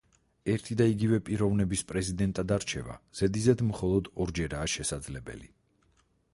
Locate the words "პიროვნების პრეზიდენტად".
1.27-2.55